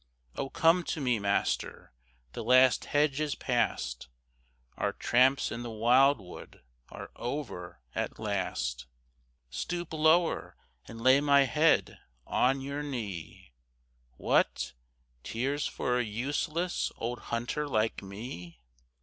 [0.35, 1.93] Oh, come to me, master;
[2.33, 4.07] the last hedge is passed
[4.75, 8.87] Our tramps in the wildwood are over at last;
[9.51, 13.53] Stoop lower, and lay my head on your knee.
[14.17, 14.73] What!
[15.23, 18.57] Tears for a useless old hunter like me?